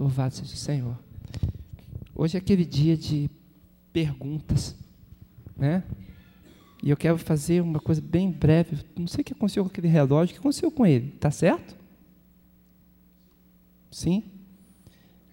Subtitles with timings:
[0.00, 0.98] Louvado seja o Senhor.
[2.14, 3.28] Hoje é aquele dia de
[3.92, 4.74] perguntas,
[5.54, 5.84] né?
[6.82, 8.78] E eu quero fazer uma coisa bem breve.
[8.96, 10.32] Não sei o que aconteceu com aquele relógio.
[10.32, 11.10] O que aconteceu com ele?
[11.20, 11.76] Tá certo?
[13.90, 14.24] Sim?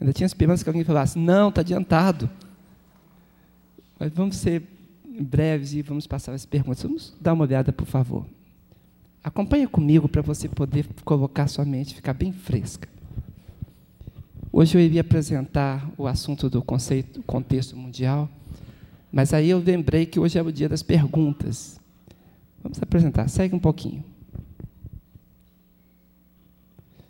[0.02, 2.30] Ainda tinha esperança que alguém falasse: não, está adiantado.
[3.98, 4.64] Mas vamos ser
[5.18, 6.84] breves e vamos passar as perguntas.
[6.84, 8.26] Vamos dar uma olhada, por favor.
[9.24, 12.97] Acompanhe comigo para você poder colocar sua mente, ficar bem fresca.
[14.60, 18.28] Hoje eu iria apresentar o assunto do conceito, contexto mundial,
[19.12, 21.80] mas aí eu lembrei que hoje é o dia das perguntas.
[22.64, 24.04] Vamos apresentar, segue um pouquinho.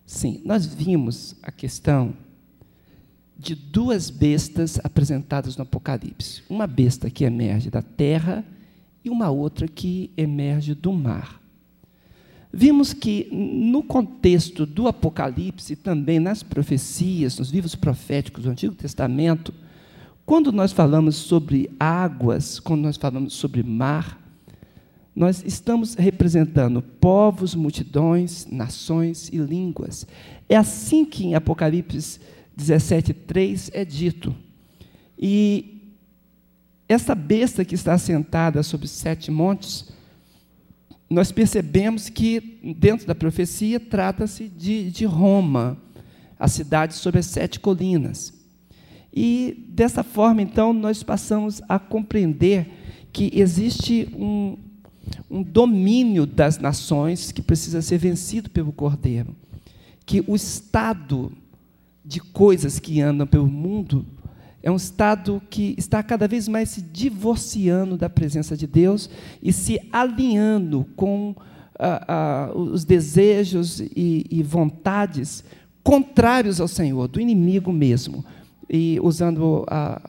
[0.05, 2.13] Sim, nós vimos a questão
[3.39, 6.43] de duas bestas apresentadas no Apocalipse.
[6.49, 8.43] Uma besta que emerge da terra
[9.05, 11.41] e uma outra que emerge do mar.
[12.59, 19.53] Vimos que, no contexto do Apocalipse, também nas profecias, nos livros proféticos do Antigo Testamento,
[20.25, 24.19] quando nós falamos sobre águas, quando nós falamos sobre mar,
[25.15, 30.07] nós estamos representando povos, multidões, nações e línguas.
[30.49, 32.19] É assim que em Apocalipse
[32.57, 34.35] 17:3 é dito.
[35.15, 35.93] E
[36.89, 39.95] essa besta que está sentada sobre sete montes,
[41.09, 45.77] nós percebemos que dentro da profecia trata-se de, de Roma,
[46.39, 48.33] a cidade sobre as sete colinas.
[49.13, 52.69] E dessa forma, então, nós passamos a compreender
[53.11, 54.57] que existe um,
[55.29, 59.35] um domínio das nações que precisa ser vencido pelo Cordeiro.
[60.05, 61.31] Que o Estado
[62.05, 64.05] de coisas que andam pelo mundo
[64.67, 69.09] é um estado que está cada vez mais se divorciando da presença de Deus
[69.41, 71.33] e se alinhando com
[71.79, 75.41] ah, ah, os desejos e, e, vontades
[75.81, 78.25] contrários ao Senhor, do inimigo mesmo.
[78.69, 80.01] E usando a,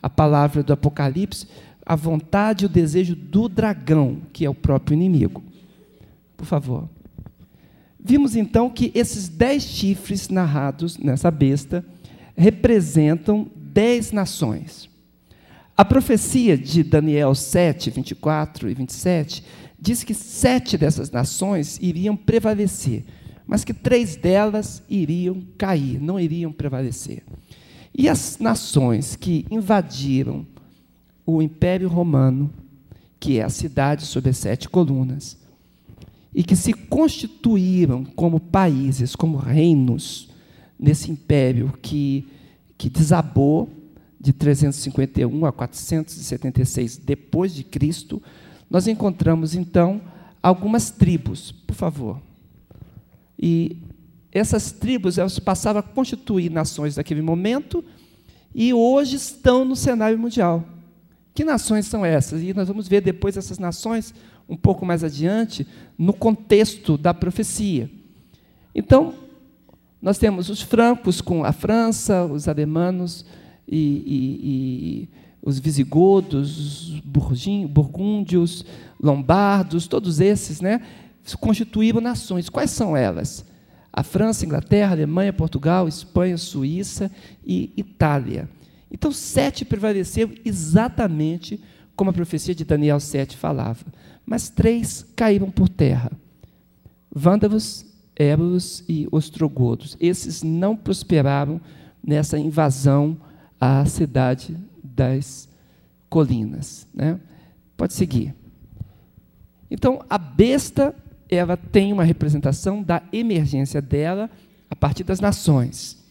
[0.00, 1.48] a palavra do Apocalipse,
[1.84, 5.42] a vontade e o desejo do dragão, que é o próprio inimigo.
[6.36, 6.88] Por favor.
[7.98, 11.84] Vimos então que esses dez chifres narrados nessa besta
[12.36, 14.88] representam dez nações.
[15.76, 19.44] A profecia de Daniel 7, 24 e 27
[19.78, 23.04] diz que sete dessas nações iriam prevalecer,
[23.46, 27.22] mas que três delas iriam cair, não iriam prevalecer.
[27.94, 30.46] E as nações que invadiram
[31.26, 32.50] o Império Romano,
[33.20, 35.36] que é a cidade sob as sete colunas,
[36.34, 40.30] e que se constituíram como países, como reinos,
[40.78, 42.26] nesse império que,
[42.76, 43.70] que desabou
[44.20, 48.22] de 351 a 476 depois de Cristo,
[48.68, 50.00] nós encontramos então
[50.42, 52.20] algumas tribos, por favor.
[53.38, 53.76] E
[54.32, 57.84] essas tribos elas passaram a constituir nações naquele momento
[58.54, 60.64] e hoje estão no cenário mundial.
[61.34, 62.42] Que nações são essas?
[62.42, 64.14] E nós vamos ver depois essas nações
[64.48, 65.66] um pouco mais adiante,
[65.98, 67.90] no contexto da profecia.
[68.74, 69.14] Então,
[70.00, 73.24] nós temos os francos com a França, os alemanos
[73.66, 75.08] e, e, e
[75.42, 78.64] os visigodos, os burgúndios,
[79.00, 80.80] lombardos, todos esses, né,
[81.40, 82.48] constituíram nações.
[82.48, 83.44] Quais são elas?
[83.92, 87.10] A França, Inglaterra, Alemanha, Portugal, Espanha, Suíça
[87.44, 88.48] e Itália.
[88.90, 91.60] Então, sete prevaleceu exatamente
[91.96, 93.84] como a profecia de Daniel 7 falava
[94.26, 96.10] mas três caíram por terra:
[97.10, 97.85] vândalos,
[98.16, 99.96] ébolos e ostrogodos.
[100.00, 101.60] Esses não prosperaram
[102.02, 103.16] nessa invasão
[103.60, 105.48] à cidade das
[106.08, 106.86] colinas.
[106.94, 107.20] Né?
[107.76, 108.34] Pode seguir.
[109.70, 110.94] Então, a besta
[111.28, 114.30] ela tem uma representação da emergência dela
[114.70, 116.02] a partir das nações.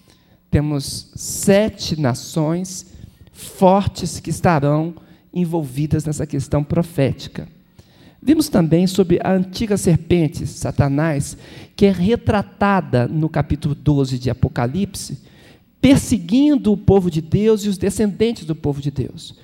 [0.51, 2.93] Temos sete nações
[3.31, 4.95] fortes que estarão
[5.33, 7.47] envolvidas nessa questão profética.
[8.25, 11.37] Vimos também sobre a antiga serpente, Satanás,
[11.75, 15.19] que é retratada no capítulo 12 de Apocalipse,
[15.79, 19.35] perseguindo o povo de Deus e os descendentes do povo de Deus.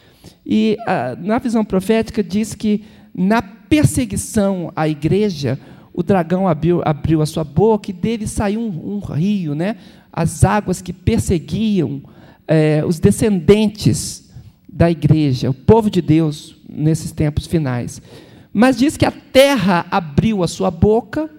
[0.44, 2.83] E a, na visão profética diz que
[3.13, 5.59] na perseguição à igreja,
[5.94, 9.75] o dragão abriu, abriu a sua boca e dele saiu um, um rio, né?
[10.11, 12.01] as águas que perseguiam
[12.47, 14.31] é, os descendentes
[14.67, 18.01] da igreja, o povo de Deus nesses tempos finais.
[18.53, 21.30] Mas diz que a terra abriu a sua boca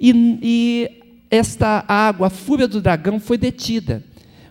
[0.00, 0.90] e, e
[1.30, 4.02] esta água, a fúria do dragão, foi detida.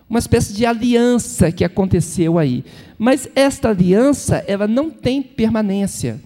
[0.08, 2.64] Uma espécie de aliança que aconteceu aí.
[2.98, 6.20] Mas esta aliança, ela não tem permanência.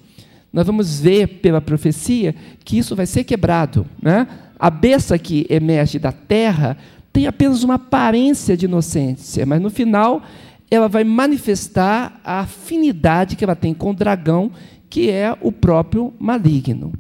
[0.53, 2.35] Nós vamos ver pela profecia
[2.65, 3.87] que isso vai ser quebrado.
[4.01, 4.29] Né?
[4.59, 6.77] A besta que emerge da terra
[7.13, 10.23] tem apenas uma aparência de inocência, mas no final
[10.71, 14.51] ela vai manifestar a afinidade que ela tem com o dragão,
[14.93, 16.93] que é o próprio maligno.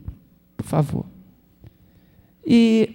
[0.56, 1.04] Por favor.
[2.42, 2.88] E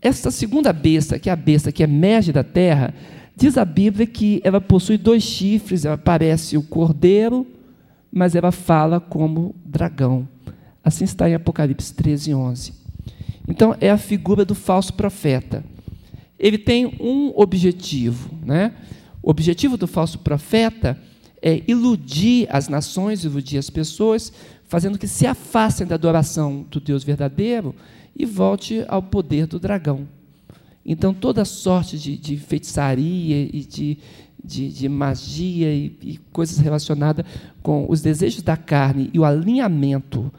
[0.00, 2.94] esta segunda besta, que é a besta que emerge da terra,
[3.36, 7.46] diz a Bíblia que ela possui dois chifres, ela parece o cordeiro,
[8.10, 10.26] mas ela fala como dragão.
[10.82, 12.72] Assim está em Apocalipse 13, 11.
[13.46, 15.62] Então, é a figura do falso profeta.
[16.38, 18.30] Ele tem um objetivo.
[18.42, 18.72] Né?
[19.22, 20.98] O objetivo do falso profeta
[21.42, 24.32] é iludir as nações, iludir as pessoas,
[24.68, 27.74] fazendo que se afastem da adoração do Deus verdadeiro
[28.16, 30.06] e volte ao poder do dragão.
[30.84, 33.98] Então, toda sorte de, de feitiçaria e de,
[34.42, 37.24] de, de magia e, e, coisas relacionadas
[37.62, 40.32] com os desejos da carne e o alinhamento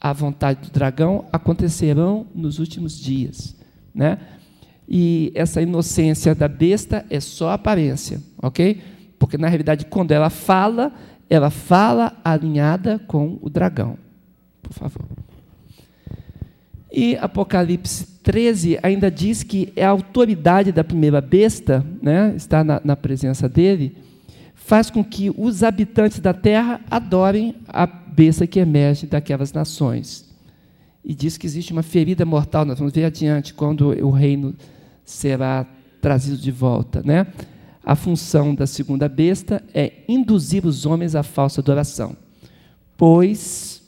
[0.00, 3.56] à vontade do dragão acontecerão nos últimos dias.
[3.94, 4.18] Né?
[4.88, 8.80] E essa inocência da besta é só aparência, ok?
[9.18, 10.92] Porque, na realidade, quando ela fala,
[11.28, 13.98] ela fala alinhada com o dragão.
[14.62, 15.04] Por favor.
[16.92, 22.80] E Apocalipse 13 ainda diz que é a autoridade da primeira besta, né, está na,
[22.84, 23.96] na presença dele,
[24.54, 30.28] faz com que os habitantes da terra adorem a besta que emerge daquelas nações.
[31.04, 34.54] E diz que existe uma ferida mortal, nós vamos ver adiante, quando o reino
[35.04, 35.66] será
[36.00, 37.02] trazido de volta.
[37.02, 37.26] Né?
[37.88, 42.14] A função da segunda besta é induzir os homens à falsa adoração,
[42.98, 43.82] pois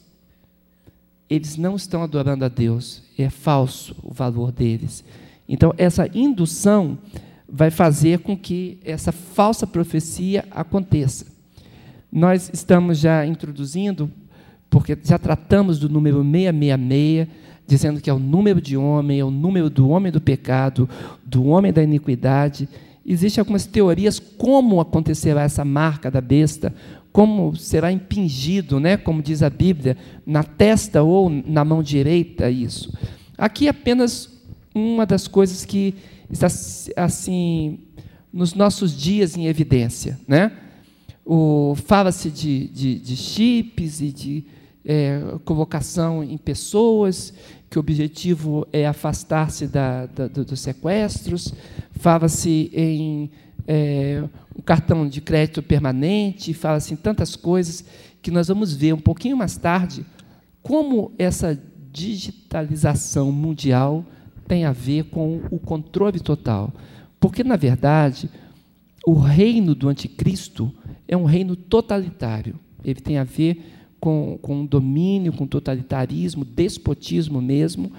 [1.29, 5.05] eles não estão adorando a Deus, é falso o valor deles.
[5.47, 6.97] Então, essa indução
[7.47, 11.26] vai fazer com que essa falsa profecia aconteça.
[12.11, 14.11] Nós estamos já introduzindo,
[14.70, 17.29] porque já tratamos do número 666,
[17.67, 20.88] dizendo que é o número de homem, é o número do homem do pecado,
[21.23, 22.67] do homem da iniquidade.
[23.12, 26.72] Existem algumas teorias como acontecerá essa marca da besta,
[27.10, 32.96] como será impingido, né, como diz a Bíblia, na testa ou na mão direita isso.
[33.36, 34.30] Aqui é apenas
[34.72, 35.96] uma das coisas que
[36.30, 36.46] está
[36.96, 37.80] assim
[38.32, 40.52] nos nossos dias em evidência, né?
[41.86, 44.44] Fala-se de, de, de, chips e de
[44.84, 47.34] é, colocação em pessoas,
[47.70, 51.55] que o objetivo é afastar-se da, da, dos sequestros.
[51.93, 53.31] Fala-se em
[53.67, 54.25] é,
[54.56, 57.84] um cartão de crédito permanente, fala assim tantas coisas
[58.20, 60.05] que nós vamos ver um pouquinho mais tarde
[60.62, 61.58] como essa
[61.93, 64.05] digitalização mundial
[64.46, 66.73] tem a ver com o controle total.
[67.20, 68.28] Porque, na verdade,
[69.06, 70.73] o reino do anticristo
[71.06, 72.58] é um reino totalitário.
[72.84, 77.93] Ele tem a ver com, com domínio, com totalitarismo, despotismo mesmo.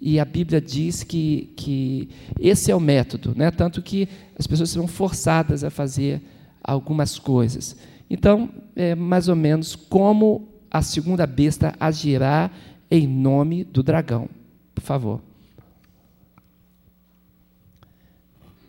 [0.00, 2.08] E a Bíblia diz que, que
[2.38, 3.50] esse é o método, né?
[3.50, 4.06] tanto que
[4.38, 6.20] as pessoas serão forçadas a fazer
[6.62, 7.76] algumas coisas.
[8.08, 12.50] Então, é mais ou menos como a segunda besta agirá
[12.90, 14.28] em nome do dragão.
[14.74, 15.20] Por favor.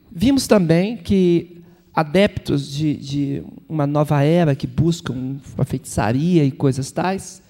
[0.09, 1.56] Vimos também que
[1.97, 7.41] adeptos de, de uma nova era que buscam a feitiçaria e coisas tais,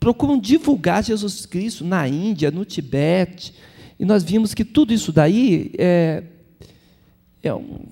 [0.00, 3.54] procuram divulgar Jesus Cristo na Índia, no Tibete,
[3.96, 6.24] e nós vimos que tudo isso daí é,
[7.40, 7.86] é um,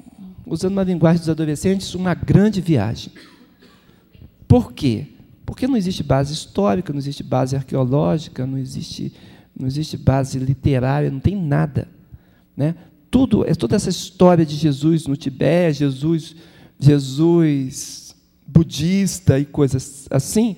[0.44, 3.12] usando uma linguagem dos adolescentes, uma grande viagem.
[4.48, 5.06] Por quê?
[5.46, 9.12] Porque não existe base histórica, não existe base arqueológica, não existe,
[9.56, 11.86] não existe base literária, não tem nada.
[12.56, 12.74] Né?
[13.12, 16.34] Tudo, é toda essa história de Jesus no Tibete, Jesus,
[16.80, 18.16] Jesus
[18.46, 20.56] budista e coisas assim,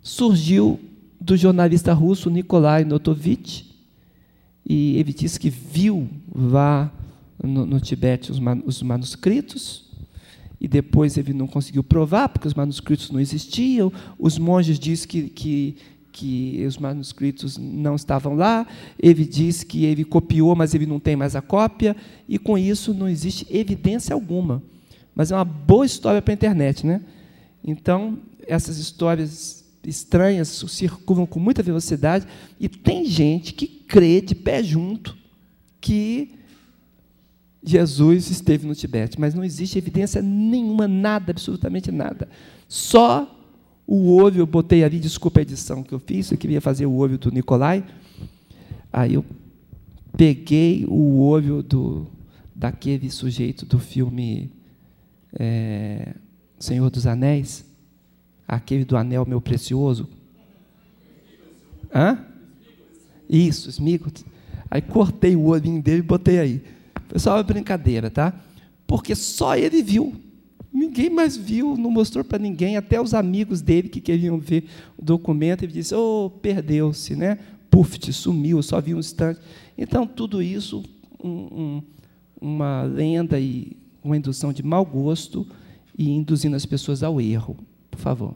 [0.00, 0.78] surgiu
[1.20, 3.64] do jornalista russo Nikolai Notovitch,
[4.64, 6.92] e ele disse que viu lá
[7.42, 9.90] no, no Tibete os, man, os manuscritos,
[10.60, 15.22] e depois ele não conseguiu provar, porque os manuscritos não existiam, os monges dizem que,
[15.30, 15.76] que,
[16.16, 18.66] que os manuscritos não estavam lá,
[18.98, 21.94] ele diz que ele copiou, mas ele não tem mais a cópia,
[22.26, 24.62] e com isso não existe evidência alguma.
[25.14, 26.86] Mas é uma boa história para a internet.
[26.86, 27.02] Né?
[27.62, 32.26] Então, essas histórias estranhas circulam com muita velocidade
[32.58, 35.14] e tem gente que crê de pé junto
[35.82, 36.30] que
[37.62, 42.26] Jesus esteve no Tibete, mas não existe evidência nenhuma, nada, absolutamente nada.
[42.66, 43.35] Só
[43.86, 46.94] o olho, eu botei ali, desculpa a edição que eu fiz, eu queria fazer o
[46.94, 47.84] olho do Nicolai.
[48.92, 49.24] Aí eu
[50.16, 52.06] peguei o olho do,
[52.54, 54.50] daquele sujeito do filme
[55.38, 56.14] é,
[56.58, 57.64] Senhor dos Anéis,
[58.48, 60.08] aquele do anel meu precioso.
[61.94, 62.18] Hã?
[63.28, 64.10] Isso, Smigol.
[64.70, 66.62] Aí cortei o olhinho dele e botei aí.
[67.08, 68.34] foi só uma brincadeira, tá?
[68.86, 70.14] Porque só ele viu.
[70.86, 74.64] Ninguém mais viu, não mostrou para ninguém, até os amigos dele que queriam ver
[74.96, 77.38] o documento, ele disse: "Oh, perdeu-se, né?
[77.68, 79.40] Puf, sumiu, só vi um instante".
[79.76, 80.84] Então, tudo isso
[81.22, 81.82] um, um,
[82.40, 85.44] uma lenda e uma indução de mau gosto
[85.98, 87.56] e induzindo as pessoas ao erro.
[87.90, 88.34] Por favor.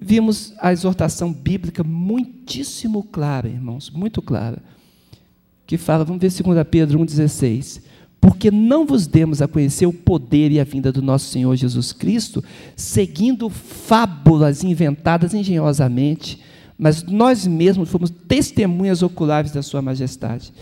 [0.00, 4.62] Vimos a exortação bíblica muitíssimo clara, irmãos, muito clara,
[5.66, 7.82] que fala, vamos ver 2 Pedro 1,16.
[8.20, 11.92] Porque não vos demos a conhecer o poder e a vinda do nosso Senhor Jesus
[11.92, 12.44] Cristo,
[12.76, 16.40] seguindo fábulas inventadas engenhosamente,
[16.76, 20.52] mas nós mesmos fomos testemunhas oculares da Sua majestade.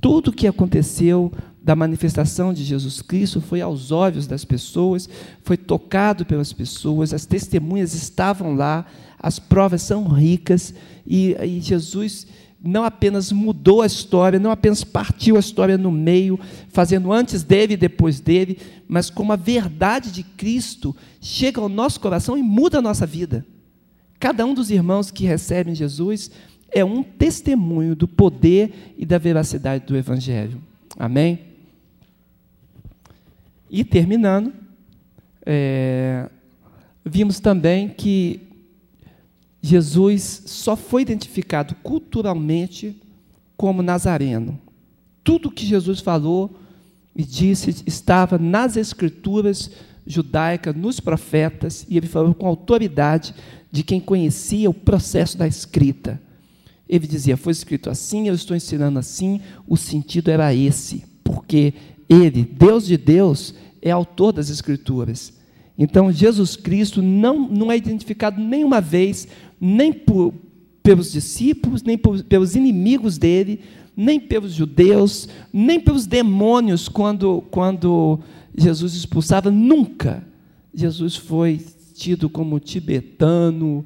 [0.00, 5.08] Tudo o que aconteceu da manifestação de Jesus Cristo foi aos olhos das pessoas,
[5.42, 8.86] foi tocado pelas pessoas, as testemunhas estavam lá,
[9.18, 10.74] as provas são ricas,
[11.06, 12.26] e, e Jesus
[12.62, 16.38] não apenas mudou a história, não apenas partiu a história no meio,
[16.68, 21.98] fazendo antes dele e depois dele, mas como a verdade de Cristo chega ao nosso
[22.00, 23.46] coração e muda a nossa vida.
[24.18, 26.30] Cada um dos irmãos que recebem Jesus
[26.70, 30.60] é um testemunho do poder e da veracidade do Evangelho.
[30.98, 31.40] Amém?
[33.70, 34.52] E terminando,
[35.46, 36.28] é,
[37.04, 38.49] vimos também que
[39.62, 43.00] Jesus só foi identificado culturalmente
[43.56, 44.58] como nazareno.
[45.22, 46.58] Tudo que Jesus falou
[47.14, 49.70] e disse estava nas escrituras
[50.06, 53.34] judaicas, nos profetas, e ele falou com autoridade
[53.70, 56.20] de quem conhecia o processo da escrita.
[56.88, 61.74] Ele dizia: Foi escrito assim, eu estou ensinando assim, o sentido era esse, porque
[62.08, 65.32] ele, Deus de Deus, é autor das Escrituras.
[65.78, 69.28] Então, Jesus Cristo não, não é identificado nenhuma vez
[69.60, 70.32] nem por,
[70.82, 73.60] pelos discípulos, nem por, pelos inimigos dele,
[73.96, 78.20] nem pelos judeus, nem pelos demônios quando, quando
[78.56, 80.24] Jesus expulsava, nunca.
[80.74, 81.60] Jesus foi
[81.94, 83.84] tido como tibetano,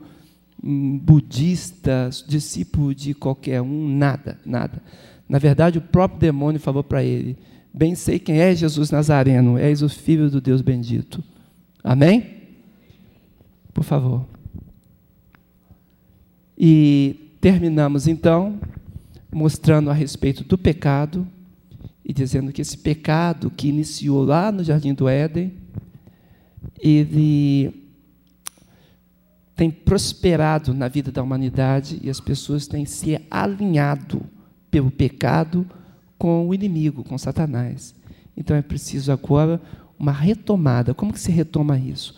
[0.62, 4.80] hum, budista, discípulo de qualquer um, nada, nada.
[5.28, 7.36] Na verdade, o próprio demônio falou para ele:
[7.72, 11.24] Bem sei quem é Jesus Nazareno, és o filho do Deus bendito.
[11.82, 12.34] Amém?
[13.72, 14.33] Por favor.
[16.56, 18.58] E terminamos então
[19.32, 21.26] mostrando a respeito do pecado
[22.04, 25.52] e dizendo que esse pecado que iniciou lá no jardim do Éden,
[26.80, 27.84] ele
[29.56, 34.22] tem prosperado na vida da humanidade e as pessoas têm se alinhado
[34.70, 35.66] pelo pecado
[36.18, 37.94] com o inimigo, com Satanás.
[38.36, 39.60] Então é preciso agora
[39.98, 40.92] uma retomada.
[40.92, 42.14] Como que se retoma isso?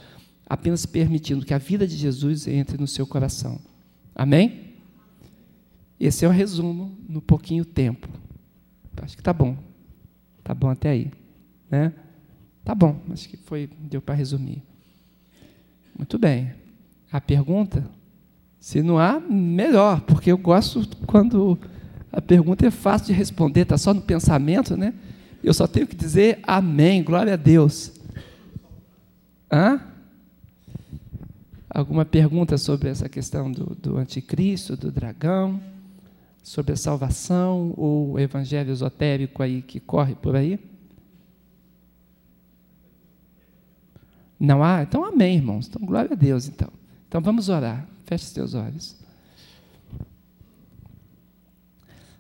[0.49, 3.61] Apenas permitindo que a vida de Jesus entre no seu coração.
[4.17, 4.73] Amém?
[6.01, 8.09] Esse é o resumo no pouquinho tempo.
[9.03, 9.57] Acho que tá bom.
[10.43, 11.11] Tá bom até aí,
[11.71, 11.93] né?
[12.65, 14.63] Tá bom, acho que foi deu para resumir.
[15.97, 16.53] Muito bem.
[17.13, 17.89] A pergunta?
[18.59, 21.59] Se não há, melhor, porque eu gosto quando
[22.11, 24.95] a pergunta é fácil de responder, está só no pensamento, né?
[25.45, 27.93] Eu só tenho que dizer amém, glória a Deus.
[29.53, 29.81] Hã?
[31.77, 35.61] Alguma pergunta sobre essa questão do, do anticristo, do dragão,
[36.43, 40.59] sobre a salvação ou o evangelho esotérico aí que corre por aí?
[44.41, 44.85] Não há?
[44.85, 45.69] Então amém, irmãos.
[45.69, 46.71] Então glória a Deus, então.
[47.07, 47.87] Então vamos orar.
[48.07, 48.97] Feche seus olhos.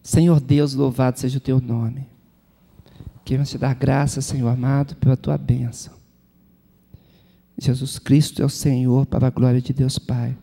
[0.02, 2.06] Senhor Deus, louvado seja o teu nome.
[3.24, 5.95] Queremos te dar graças, Senhor amado, pela tua bênção.
[7.58, 10.36] Jesus Cristo é o Senhor para a glória de Deus Pai.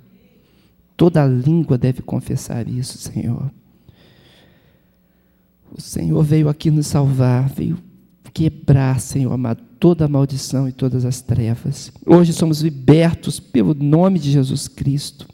[0.98, 3.52] Toda língua deve confessar isso, Senhor.
[5.72, 7.78] O Senhor veio aqui nos salvar, veio
[8.34, 11.92] quebrar, Senhor amado, toda a maldição e todas as trevas.
[12.06, 15.28] Hoje somos libertos pelo nome de Jesus Cristo.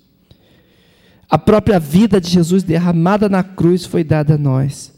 [1.30, 4.92] A própria vida de Jesus derramada na cruz foi dada a nós,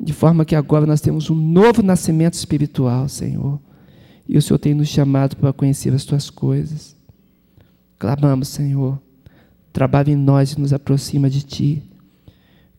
[0.00, 3.60] de forma que agora nós temos um novo nascimento espiritual, Senhor.
[4.28, 6.96] E o Senhor tem nos chamado para conhecer as tuas coisas.
[7.98, 9.00] Clamamos, Senhor,
[9.72, 11.82] trabalha em nós e nos aproxima de ti.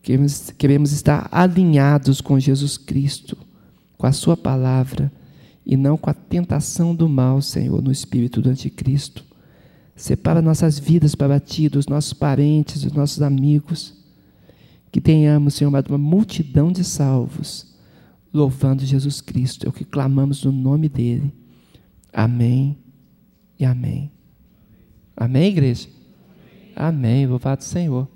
[0.01, 3.37] Queremos, queremos estar alinhados com Jesus Cristo,
[3.97, 5.11] com a Sua palavra,
[5.65, 9.25] e não com a tentação do mal, Senhor, no espírito do anticristo.
[9.95, 13.93] Separa nossas vidas para ti, dos nossos parentes, dos nossos amigos.
[14.91, 17.66] Que tenhamos, Senhor, uma multidão de salvos
[18.37, 19.65] louvando Jesus Cristo.
[19.65, 21.33] É o que clamamos no nome dele.
[22.13, 22.77] Amém
[23.59, 24.11] e amém.
[25.15, 25.89] Amém, igreja?
[26.75, 27.23] Amém.
[27.23, 27.27] amém.
[27.27, 28.07] Louvado Senhor.